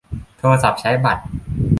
[0.39, 1.23] โทรศัพท์ใช้บัตร